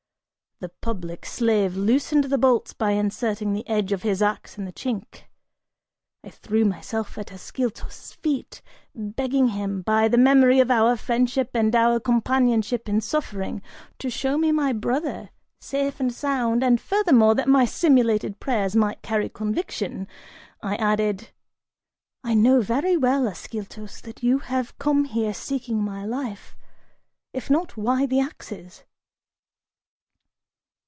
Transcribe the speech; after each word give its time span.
The 0.59 0.69
public 0.69 1.25
slave 1.25 1.75
loosened 1.75 2.25
the 2.25 2.37
bolts 2.37 2.71
by 2.71 2.91
inserting 2.91 3.51
the 3.51 3.67
edge 3.67 3.91
of 3.91 4.03
his 4.03 4.21
ax 4.21 4.59
in 4.59 4.65
the 4.65 4.71
chink. 4.71 5.23
I 6.23 6.29
threw 6.29 6.65
myself 6.65 7.17
at 7.17 7.31
Ascyltos' 7.31 8.13
feet, 8.13 8.61
begging 8.93 9.47
him, 9.47 9.81
by 9.81 10.07
the 10.07 10.19
memory 10.19 10.59
of 10.59 10.69
our 10.69 10.95
friendship 10.97 11.49
and 11.55 11.75
our 11.75 11.99
companionship 11.99 12.87
in 12.87 13.01
suffering, 13.01 13.63
to 13.97 14.11
show 14.11 14.37
me 14.37 14.51
my 14.51 14.71
"brother," 14.71 15.31
safe 15.59 15.99
and 15.99 16.13
sound, 16.13 16.63
and 16.63 16.79
furthermore, 16.79 17.33
that 17.33 17.49
my 17.49 17.65
simulated 17.65 18.39
prayers 18.39 18.75
might 18.75 19.01
carry 19.01 19.29
conviction, 19.29 20.07
I 20.61 20.75
added, 20.75 21.31
"I 22.23 22.35
know 22.35 22.61
very 22.61 22.95
well, 22.95 23.27
Ascyltos, 23.27 23.99
that 24.01 24.21
you 24.21 24.37
have 24.37 24.77
come 24.77 25.05
here 25.05 25.33
seeking 25.33 25.81
my 25.81 26.05
life. 26.05 26.55
If 27.33 27.49
not, 27.49 27.77
why 27.77 28.05
the 28.05 28.19
axes? 28.19 28.83